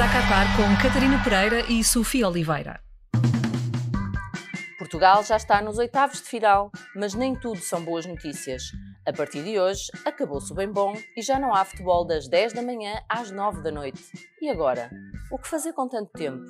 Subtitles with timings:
[0.00, 2.80] À Qatar com Catarina Pereira e Sofia Oliveira.
[4.78, 8.62] Portugal já está nos oitavos de final, mas nem tudo são boas notícias.
[9.04, 12.52] A partir de hoje, acabou-se o bem bom e já não há futebol das 10
[12.52, 14.00] da manhã às 9 da noite.
[14.40, 14.88] E agora?
[15.32, 16.44] O que fazer com tanto tempo?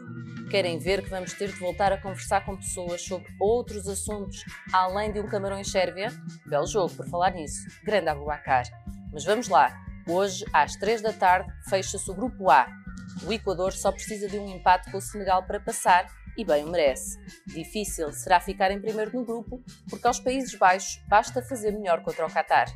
[0.51, 4.45] Querem ver que vamos ter de voltar a conversar com pessoas sobre outros assuntos,
[4.75, 6.13] além de um Camarões Sérvia?
[6.47, 7.67] Belo jogo, por falar nisso.
[7.83, 8.65] Grande Abubacar.
[9.11, 9.75] Mas vamos lá.
[10.07, 12.78] Hoje, às 3 da tarde, fecha-se o Grupo A.
[13.27, 16.71] O Equador só precisa de um empate com o Senegal para passar e bem o
[16.71, 17.19] merece.
[17.47, 22.25] Difícil será ficar em primeiro no grupo, porque aos Países Baixos basta fazer melhor contra
[22.25, 22.69] o Qatar.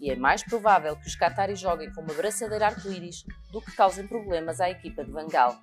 [0.00, 4.06] E é mais provável que os Qataris joguem com uma braçadeira arco-íris do que causem
[4.06, 5.56] problemas à equipa de Vangal.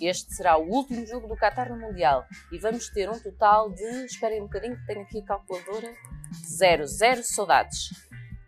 [0.00, 4.06] Este será o último jogo do Qatar no Mundial e vamos ter um total de,
[4.06, 5.92] esperem um bocadinho que tenho aqui a calculadora,
[6.46, 7.90] zero, zero saudades.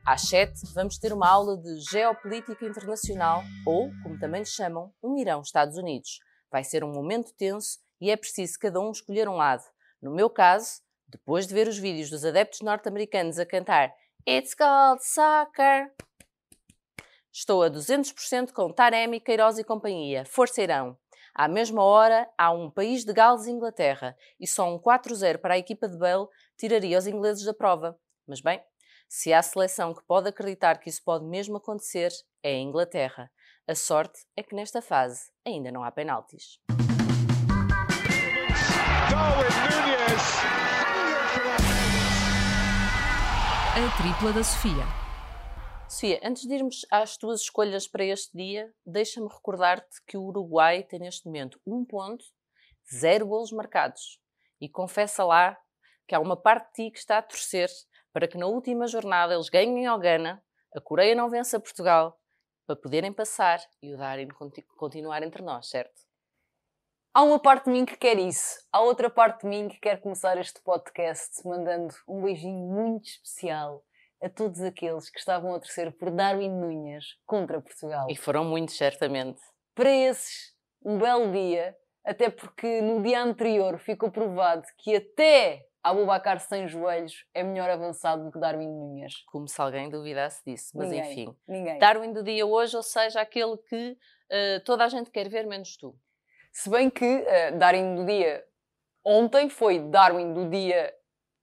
[0.06, 5.16] Às 7 vamos ter uma aula de Geopolítica Internacional ou, como também lhe chamam, um
[5.16, 6.18] Irão-Estados Unidos.
[6.52, 9.62] Vai ser um momento tenso e é preciso cada um escolher um lado.
[10.02, 13.94] No meu caso, depois de ver os vídeos dos adeptos norte-americanos a cantar
[14.28, 15.90] It's called soccer,
[17.32, 20.26] estou a 200% com Taremi, Queiroz e companhia.
[20.26, 20.98] Força Irão!
[21.34, 25.54] À mesma hora, há um país de Gales e Inglaterra e só um 4-0 para
[25.54, 26.26] a equipa de Bale
[26.58, 27.98] tiraria os ingleses da prova.
[28.26, 28.62] Mas bem,
[29.08, 32.10] se há seleção que pode acreditar que isso pode mesmo acontecer,
[32.42, 33.30] é a Inglaterra.
[33.66, 36.58] A sorte é que nesta fase ainda não há penaltis.
[43.76, 44.84] A tripla da Sofia.
[45.88, 50.82] Sofia, antes de irmos às tuas escolhas para este dia, deixa-me recordar-te que o Uruguai
[50.82, 52.24] tem neste momento um ponto,
[52.92, 54.20] zero golos marcados.
[54.60, 55.56] E confessa lá
[56.06, 57.68] que há uma parte de ti que está a torcer
[58.14, 60.40] para que na última jornada eles ganhem ao Gana,
[60.72, 62.16] a Coreia não vença Portugal,
[62.64, 64.28] para poderem passar e o Darem
[64.78, 66.00] continuar entre nós, certo?
[67.12, 68.64] Há uma parte de mim que quer isso.
[68.72, 73.84] Há outra parte de mim que quer começar este podcast mandando um beijinho muito especial
[74.22, 78.06] a todos aqueles que estavam a torcer por Darwin Nunhas contra Portugal.
[78.08, 79.40] E foram muitos, certamente.
[79.74, 86.40] Para esses, um belo dia, até porque no dia anterior ficou provado que até Abubacar
[86.40, 89.22] sem joelhos é melhor avançado do que Darwin Nunhas.
[89.26, 91.36] Como se alguém duvidasse disso, mas ninguém, enfim.
[91.46, 91.78] Ninguém.
[91.78, 95.76] Darwin do dia hoje, ou seja, aquele que uh, toda a gente quer ver, menos
[95.76, 95.94] tu.
[96.50, 98.42] Se bem que uh, Darwin do dia
[99.04, 100.90] ontem foi Darwin do dia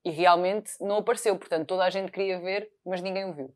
[0.03, 1.37] e realmente não apareceu.
[1.37, 3.55] Portanto, toda a gente queria ver, mas ninguém o viu.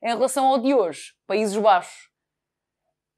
[0.00, 2.09] Em relação ao de hoje, Países Baixos.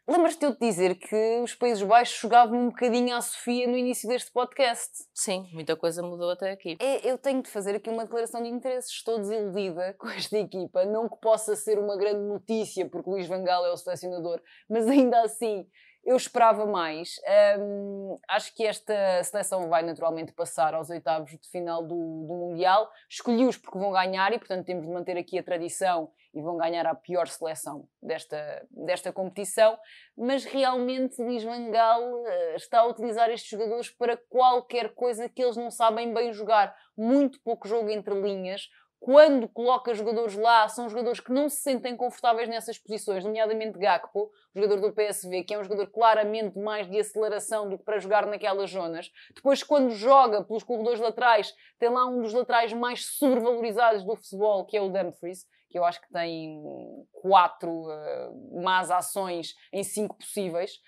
[0.09, 3.77] Lembras-te de eu te dizer que os Países Baixos jogavam um bocadinho à Sofia no
[3.77, 4.91] início deste podcast?
[5.15, 6.77] Sim, muita coisa mudou até aqui.
[6.81, 8.89] É, eu tenho de fazer aqui uma declaração de interesse.
[8.91, 10.85] Estou desiludida com esta equipa.
[10.85, 15.23] Não que possa ser uma grande notícia, porque Luís Vangal é o selecionador, mas ainda
[15.23, 15.69] assim
[16.05, 17.21] eu esperava mais.
[17.61, 22.91] Um, acho que esta seleção vai naturalmente passar aos oitavos de final do, do Mundial.
[23.09, 26.87] Escolhi-os porque vão ganhar e, portanto, temos de manter aqui a tradição e vão ganhar
[26.87, 29.79] a pior seleção desta, desta competição.
[30.17, 35.57] Mas realmente Luís Vangal uh, está a utilizar estes jogadores para qualquer coisa que eles
[35.57, 36.75] não sabem bem jogar.
[36.97, 38.69] Muito pouco jogo entre linhas,
[39.03, 44.31] quando coloca jogadores lá, são jogadores que não se sentem confortáveis nessas posições, nomeadamente Gakpo,
[44.55, 48.27] jogador do PSV, que é um jogador claramente mais de aceleração do que para jogar
[48.27, 49.11] naquelas zonas.
[49.35, 54.65] Depois, quando joga pelos corredores laterais, tem lá um dos laterais mais sobrevalorizados do futebol,
[54.65, 56.63] que é o Dumfries, que eu acho que tem
[57.11, 60.79] quatro uh, más ações em cinco possíveis.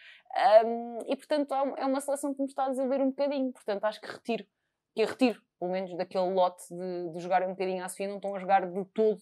[0.65, 3.53] Um, e, portanto, é uma seleção que me está a desenvolver um bocadinho.
[3.53, 4.47] Portanto, acho que retiro
[4.95, 8.35] que retiro, pelo menos daquele lote de, de jogar um bocadinho à Sofia, não estão
[8.35, 9.21] a jogar de todo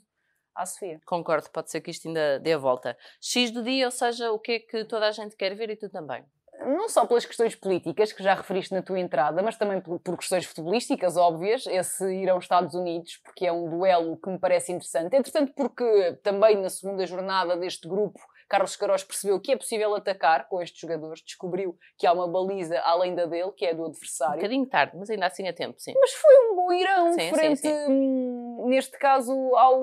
[0.54, 1.00] à Sofia.
[1.06, 2.96] Concordo, pode ser que isto ainda dê a volta.
[3.20, 5.76] X do dia, ou seja, o que é que toda a gente quer ver e
[5.76, 6.24] tu também?
[6.60, 10.16] Não só pelas questões políticas, que já referiste na tua entrada, mas também por, por
[10.16, 14.70] questões futebolísticas óbvias, esse ir aos Estados Unidos, porque é um duelo que me parece
[14.72, 15.16] interessante.
[15.16, 18.20] Entretanto, porque também na segunda jornada deste grupo
[18.52, 22.78] Carlos Queiroz percebeu que é possível atacar com estes jogadores, descobriu que há uma baliza
[22.80, 24.34] além da dele, que é do adversário.
[24.34, 25.94] Um bocadinho tarde, mas ainda assim a tempo, sim.
[25.98, 28.41] Mas foi um bom Irão sim, frente, sim, sim.
[28.66, 29.80] Neste caso, ao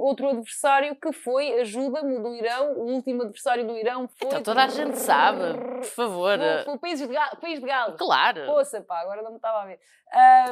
[0.00, 4.28] outro adversário que foi, ajuda-me, do Irão, o último adversário do Irão foi...
[4.28, 6.38] Então toda a gente sabe, por favor.
[6.64, 7.66] Foi, o país de, Galo, país de.
[7.96, 8.46] Claro.
[8.46, 9.80] Poxa, pá, agora não me estava a ver.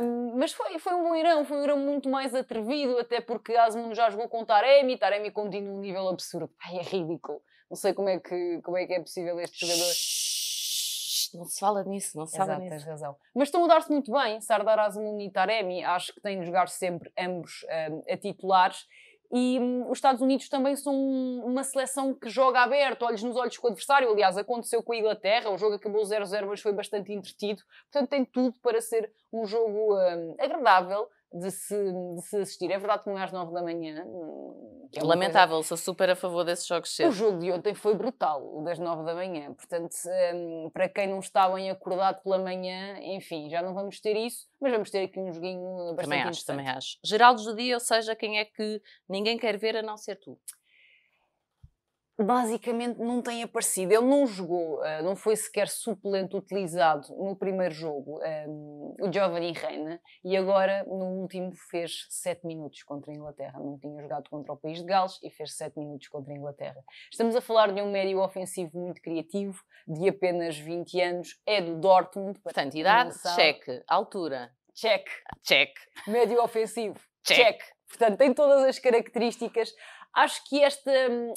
[0.03, 3.55] Um, mas foi, foi um bom Irão, foi um Irão muito mais atrevido, até porque
[3.55, 6.51] Asmun já jogou com Taremi, Taremi continua um nível absurdo.
[6.65, 7.43] Ai, é ridículo.
[7.69, 9.93] Não sei como é que, como é, que é possível este jogador.
[11.37, 12.77] Não se fala nisso, não se fala Exato, nisso.
[12.77, 13.17] tens razão.
[13.35, 15.85] Mas estão a dar-se muito bem, Sardar Azmoun e Taremi.
[15.85, 18.87] Acho que têm de jogar sempre ambos um, a titulares.
[19.33, 23.57] E hum, os Estados Unidos também são uma seleção que joga aberto, olhos nos olhos
[23.57, 24.11] com o adversário.
[24.11, 27.63] Aliás, aconteceu com a Inglaterra, o jogo acabou 0-0, mas foi bastante entretido.
[27.91, 31.77] Portanto, tem tudo para ser um jogo hum, agradável de se,
[32.17, 32.71] de se assistir.
[32.71, 34.05] É verdade que não é às 9 da manhã.
[34.05, 35.69] Hum, é Lamentável, coisa...
[35.69, 37.11] sou super a favor desses jogos cedo.
[37.11, 39.55] O jogo de ontem foi brutal, o das 9 da manhã.
[39.55, 39.95] Portanto,
[40.35, 44.49] um, para quem não está bem acordado pela manhã, enfim, já não vamos ter isso,
[44.61, 46.99] mas vamos ter aqui um joguinho bastante Também acho, também acho.
[47.05, 50.39] Geraldo do dia, ou seja, quem é que ninguém quer ver a não ser tu?
[52.25, 53.93] Basicamente não tem aparecido.
[53.93, 59.53] Ele não jogou, uh, não foi sequer suplente utilizado no primeiro jogo, um, o Giovanni
[59.53, 63.59] Reina, e agora no último fez 7 minutos contra a Inglaterra.
[63.59, 66.83] Não tinha jogado contra o país de Gales e fez 7 minutos contra a Inglaterra.
[67.11, 71.77] Estamos a falar de um médio ofensivo muito criativo, de apenas 20 anos, é do
[71.77, 72.39] Dortmund.
[72.41, 75.07] Portanto, idade, cheque, altura, check,
[75.43, 75.73] check,
[76.07, 77.37] médio ofensivo, check.
[77.37, 77.81] check.
[77.91, 79.75] Portanto, tem todas as características
[80.15, 80.91] Acho que, este,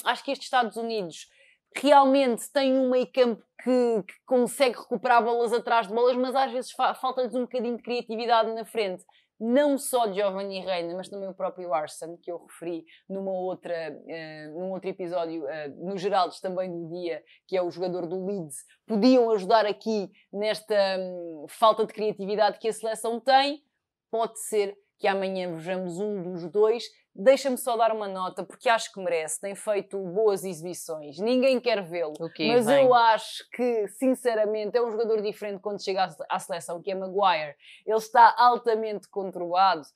[0.04, 1.28] acho que estes Estados Unidos
[1.76, 6.52] realmente tem um meio campo que, que, consegue recuperar bolas atrás de bolas, mas às
[6.52, 9.04] vezes fa falta-lhes um bocadinho de criatividade na frente.
[9.40, 13.90] Não só de Giovanni Reina, mas também o próprio Arson, que eu referi numa outra,
[13.90, 18.24] uh, num outro episódio, uh, no Geraldes também do dia, que é o jogador do
[18.24, 23.60] Leeds, podiam ajudar aqui nesta um, falta de criatividade que a seleção tem.
[24.08, 26.84] Pode ser que amanhã vejamos um dos dois
[27.16, 29.40] Deixa-me só dar uma nota, porque acho que merece.
[29.40, 31.18] Tem feito boas exibições.
[31.18, 32.14] Ninguém quer vê-lo.
[32.18, 32.84] Okay, mas bem.
[32.84, 37.54] eu acho que, sinceramente, é um jogador diferente quando chega à seleção, que é Maguire.
[37.86, 39.86] Ele está altamente controlado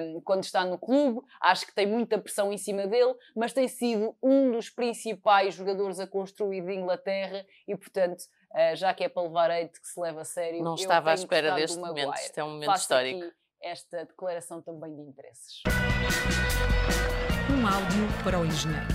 [0.00, 1.20] um, quando está no clube.
[1.40, 5.98] Acho que tem muita pressão em cima dele, mas tem sido um dos principais jogadores
[5.98, 8.20] a construir de Inglaterra e, portanto,
[8.52, 10.62] uh, já que é para levar eite que se leva a sério.
[10.62, 12.14] Não estava à espera deste momento.
[12.14, 15.62] Isto é um momento Faço histórico esta declaração também de interesses.
[17.50, 18.86] Um áudio para o engenheiro.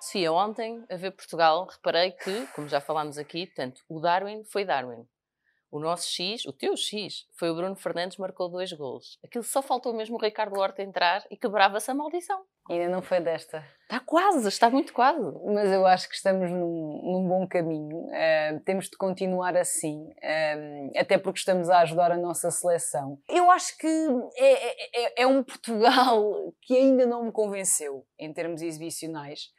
[0.00, 4.64] Sofia, ontem, a ver Portugal, reparei que, como já falámos aqui, portanto, o Darwin foi
[4.64, 5.06] Darwin.
[5.70, 9.18] O nosso X, o teu X, foi o Bruno Fernandes, marcou dois gols.
[9.24, 12.44] Aquilo só faltou mesmo o Ricardo Horta entrar e quebrava-se a maldição.
[12.68, 13.64] Ainda não foi desta.
[13.82, 15.20] Está quase, está muito quase.
[15.44, 18.06] Mas eu acho que estamos num, num bom caminho.
[18.06, 23.18] Uh, temos de continuar assim, uh, até porque estamos a ajudar a nossa seleção.
[23.28, 23.86] Eu acho que
[24.36, 29.50] é, é, é, é um Portugal que ainda não me convenceu em termos exibicionais,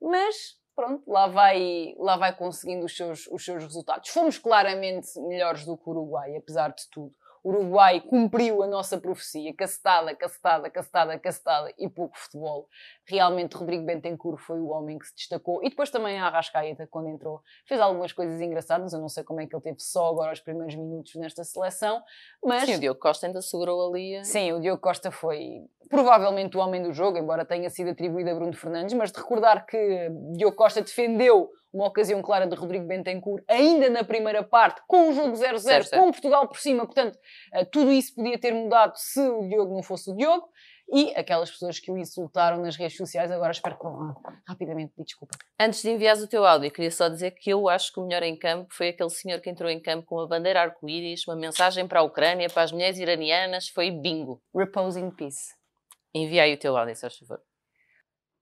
[0.00, 4.08] mas pronto, lá vai, lá vai conseguindo os seus, os seus resultados.
[4.08, 7.14] Fomos claramente melhores do que o Uruguai, apesar de tudo.
[7.44, 12.68] Uruguai cumpriu a nossa profecia, cacetada, cacetada, cacetada, cacetada e pouco futebol.
[13.06, 15.62] Realmente Rodrigo Bentencourt foi o homem que se destacou.
[15.62, 18.92] E depois também a Arrascaeta, quando entrou, fez algumas coisas engraçadas.
[18.92, 22.02] Eu não sei como é que ele teve só agora os primeiros minutos nesta seleção,
[22.44, 22.64] mas...
[22.64, 24.24] Sim, o Diogo Costa ainda segurou ali.
[24.24, 28.34] Sim, o Diogo Costa foi provavelmente o homem do jogo, embora tenha sido atribuído a
[28.34, 33.44] Bruno Fernandes, mas de recordar que Diogo Costa defendeu uma ocasião clara de Rodrigo Bentencourt,
[33.48, 37.18] ainda na primeira parte, com o jogo 0-0, com Portugal por cima, portanto,
[37.52, 40.48] eh, tudo isso podia ter mudado se o Diogo não fosse o Diogo,
[40.92, 44.12] e aquelas pessoas que o insultaram nas redes sociais, agora espero que vão
[44.46, 45.38] rapidamente pedir desculpa.
[45.58, 48.24] Antes de enviares o teu áudio, queria só dizer que eu acho que o melhor
[48.24, 51.86] em campo foi aquele senhor que entrou em campo com uma bandeira arco-íris, uma mensagem
[51.86, 54.42] para a Ucrânia, para as mulheres iranianas, foi bingo.
[54.54, 55.54] Repose in peace.
[56.12, 57.40] Envia aí o teu áudio, se faz favor.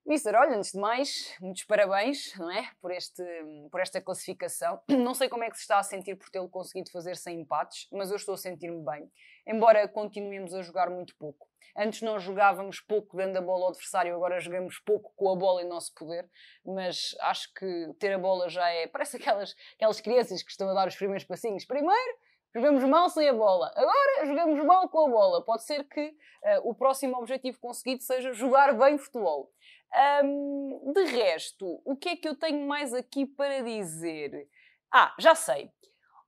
[0.09, 2.67] Mister, olha, antes de mais, muitos parabéns, não é?
[2.81, 3.23] Por, este,
[3.69, 4.81] por esta classificação.
[4.89, 7.87] Não sei como é que se está a sentir por tê-lo conseguido fazer sem empates,
[7.91, 9.07] mas eu estou a sentir-me bem.
[9.45, 11.47] Embora continuemos a jogar muito pouco.
[11.77, 15.61] Antes nós jogávamos pouco dando a bola ao adversário, agora jogamos pouco com a bola
[15.61, 16.27] em nosso poder,
[16.65, 18.87] mas acho que ter a bola já é.
[18.87, 21.65] Parece aquelas, aquelas crianças que estão a dar os primeiros passinhos.
[21.65, 22.17] Primeiro,
[22.53, 23.71] Jogamos mal sem a bola.
[23.75, 25.45] Agora jogamos mal com a bola.
[25.45, 29.51] Pode ser que uh, o próximo objetivo conseguido seja jogar bem futebol.
[30.23, 34.47] Um, de resto, o que é que eu tenho mais aqui para dizer?
[34.91, 35.71] Ah, já sei.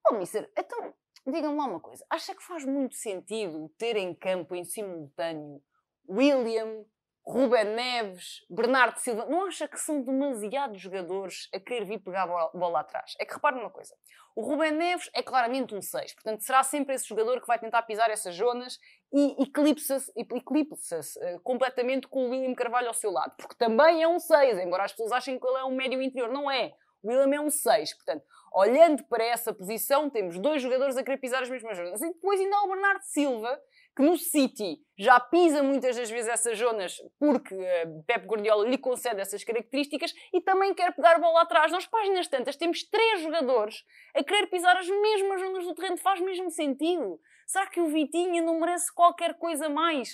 [0.09, 0.93] Oh, Mister, então
[1.25, 2.05] diga-me lá uma coisa.
[2.09, 5.61] Acha que faz muito sentido ter em campo em simultâneo
[6.07, 6.83] William,
[7.31, 12.27] Ruben Neves, Bernardo Silva, não acha que são demasiados jogadores a querer vir pegar a
[12.27, 13.13] bola, bola atrás?
[13.17, 13.95] É que repare numa coisa:
[14.35, 17.83] o Ruben Neves é claramente um 6, portanto será sempre esse jogador que vai tentar
[17.83, 18.77] pisar essas zonas
[19.13, 24.07] e eclipsa-se eclipsa uh, completamente com o William Carvalho ao seu lado, porque também é
[24.09, 26.73] um 6, embora as pessoas achem que ele é um médio interior, não é.
[27.01, 31.17] O William é um 6, portanto, olhando para essa posição, temos dois jogadores a querer
[31.17, 32.01] pisar as mesmas zonas.
[32.01, 33.59] E depois ainda há o Bernardo Silva,
[33.95, 38.77] que no City já pisa muitas das vezes essas zonas porque uh, Pep Guardiola lhe
[38.77, 41.71] concede essas características e também quer pegar bola atrás.
[41.71, 43.83] Nas páginas tantas temos três jogadores
[44.15, 45.97] a querer pisar as mesmas zonas do terreno.
[45.97, 47.19] Faz mesmo sentido.
[47.45, 50.13] Será que o Vitinha não merece qualquer coisa mais?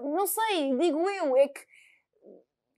[0.00, 1.60] Uh, não sei, digo eu, é que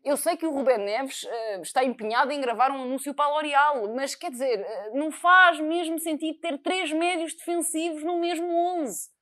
[0.04, 3.34] eu sei que o Rubén Neves uh, está empenhado em gravar um anúncio para a
[3.34, 8.46] L'Oréal, mas quer dizer, uh, não faz mesmo sentido ter três médios defensivos no mesmo
[8.80, 9.17] 11.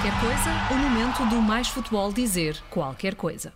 [0.00, 3.52] Qualquer coisa, o momento do Mais Futebol dizer qualquer coisa.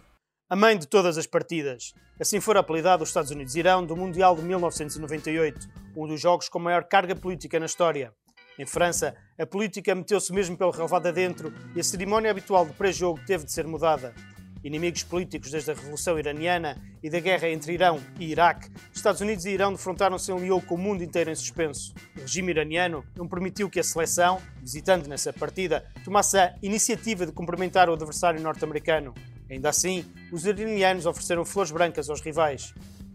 [0.51, 1.95] A mãe de todas as partidas.
[2.21, 6.85] Assim foi apelidado os Estados Unidos-Irão do Mundial de 1998, um dos jogos com maior
[6.85, 8.13] carga política na história.
[8.59, 13.19] Em França, a política meteu-se mesmo pelo relvado adentro e a cerimónia habitual de pré-jogo
[13.27, 14.15] teve de ser mudada.
[14.65, 19.45] Inimigos políticos desde a Revolução Iraniana e da guerra entre Irão e Iraque, Estados Unidos
[19.45, 21.93] e Irão defrontaram-se em liou com o mundo inteiro em suspenso.
[22.17, 27.33] O regime iraniano não permitiu que a seleção, visitando nessa partida, tomasse a iniciativa de
[27.33, 29.13] cumprimentar o adversário norte-americano.
[29.51, 30.03] Ainda assim,
[30.33, 32.73] os iranianos ofereceram flores brancas aos rivais.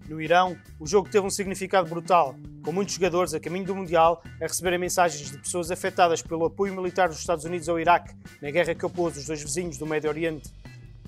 [0.08, 4.24] No Irão, o jogo teve um significado brutal, com muitos jogadores a caminho do Mundial
[4.40, 8.52] a receberem mensagens de pessoas afetadas pelo apoio militar dos Estados Unidos ao Iraque na
[8.52, 10.52] guerra que opôs os dois vizinhos do Médio Oriente.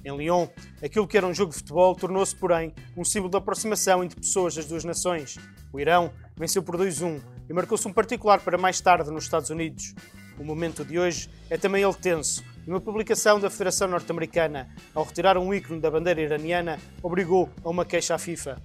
[0.04, 0.48] Em Lyon,
[0.84, 4.56] aquilo que era um jogo de futebol tornou-se, porém, um símbolo de aproximação entre pessoas
[4.56, 5.38] das duas nações.
[5.72, 9.94] O Irão venceu por 2-1 e marcou-se um particular para mais tarde nos Estados Unidos.
[10.40, 15.04] O momento de hoje é também ele tenso, e uma publicação da Federação Norte-Americana, ao
[15.04, 18.62] retirar um ícone da bandeira iraniana, obrigou a uma queixa à FIFA.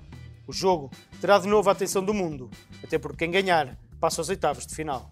[0.47, 0.91] O jogo
[1.21, 2.51] terá de novo a atenção do mundo,
[2.83, 5.11] até porque quem ganhar passa aos oitavos de final.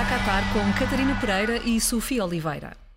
[0.00, 2.89] A Qatar com Catarina Pereira e Sofia Oliveira.